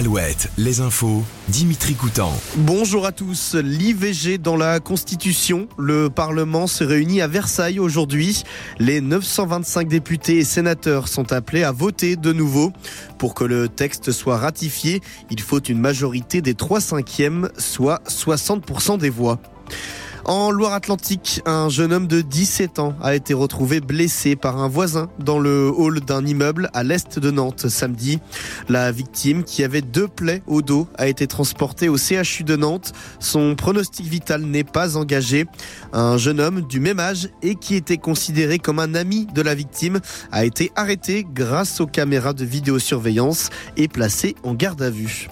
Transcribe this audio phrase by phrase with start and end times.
[0.00, 2.32] Alouette, les infos, Dimitri Coutan.
[2.56, 3.54] Bonjour à tous.
[3.54, 5.68] L'IVG dans la Constitution.
[5.76, 8.44] Le Parlement se réunit à Versailles aujourd'hui.
[8.78, 12.72] Les 925 députés et sénateurs sont appelés à voter de nouveau.
[13.18, 18.96] Pour que le texte soit ratifié, il faut une majorité des 3 cinquièmes, soit 60%
[18.96, 19.38] des voix.
[20.30, 25.10] En Loire-Atlantique, un jeune homme de 17 ans a été retrouvé blessé par un voisin
[25.18, 28.20] dans le hall d'un immeuble à l'est de Nantes samedi.
[28.68, 32.92] La victime, qui avait deux plaies au dos, a été transportée au CHU de Nantes.
[33.18, 35.46] Son pronostic vital n'est pas engagé.
[35.92, 39.56] Un jeune homme du même âge et qui était considéré comme un ami de la
[39.56, 39.98] victime
[40.30, 45.28] a été arrêté grâce aux caméras de vidéosurveillance et placé en garde à vue.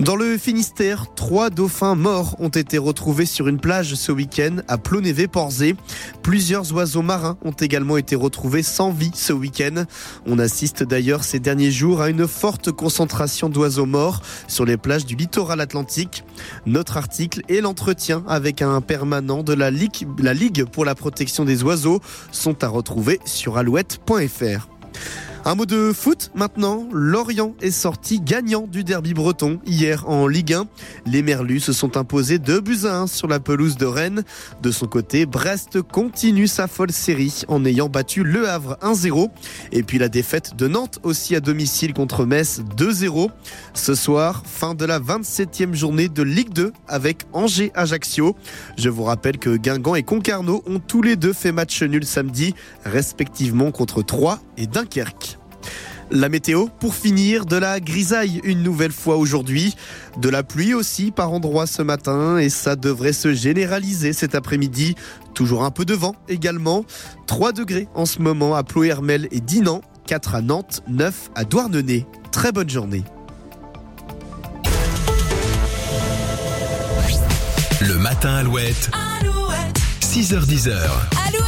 [0.00, 4.78] Dans le Finistère, trois dauphins morts ont été retrouvés sur une plage ce week-end à
[4.78, 5.76] Plonévé-Porzé.
[6.22, 9.84] Plusieurs oiseaux marins ont également été retrouvés sans vie ce week-end.
[10.26, 15.04] On assiste d'ailleurs ces derniers jours à une forte concentration d'oiseaux morts sur les plages
[15.04, 16.24] du littoral atlantique.
[16.64, 22.00] Notre article et l'entretien avec un permanent de la Ligue, pour la protection des oiseaux
[22.30, 24.68] sont à retrouver sur alouette.fr.
[25.44, 26.86] Un mot de foot maintenant.
[26.92, 30.66] Lorient est sorti gagnant du derby breton hier en Ligue 1.
[31.04, 34.22] Les Merlus se sont imposés 2 buts à 1 sur la pelouse de Rennes.
[34.62, 39.30] De son côté, Brest continue sa folle série en ayant battu Le Havre 1-0.
[39.72, 43.28] Et puis la défaite de Nantes aussi à domicile contre Metz 2-0.
[43.74, 48.36] Ce soir, fin de la 27e journée de Ligue 2 avec Angers-Ajaccio.
[48.78, 52.54] Je vous rappelle que Guingamp et Concarneau ont tous les deux fait match nul samedi,
[52.84, 55.31] respectivement contre Troyes et Dunkerque.
[56.14, 59.74] La météo, pour finir, de la grisaille une nouvelle fois aujourd'hui,
[60.18, 64.94] de la pluie aussi par endroits ce matin et ça devrait se généraliser cet après-midi.
[65.32, 66.84] Toujours un peu de vent également.
[67.26, 72.06] 3 degrés en ce moment à Ploermel et Dinan, 4 à Nantes, 9 à Douarnenez.
[72.30, 73.04] Très bonne journée.
[77.80, 80.68] Le matin Alouette, Alouette, 6h10.